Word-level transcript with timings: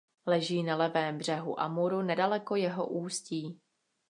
Leží 0.27 0.63
na 0.63 0.75
levém 0.75 1.17
břehu 1.17 1.59
Amuru 1.59 2.01
nedaleko 2.01 2.55
jeho 2.55 2.87
ústí. 2.87 3.59